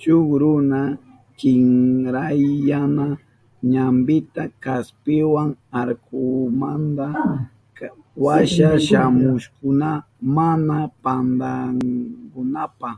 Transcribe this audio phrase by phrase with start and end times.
[0.00, 0.80] Shuk runa
[1.38, 3.06] kinkrayana
[3.72, 5.42] ñampita kaspiwa
[5.80, 7.06] arkamurka
[8.24, 9.88] washa shamuhukkuna
[10.36, 12.90] mana pantanankunapa.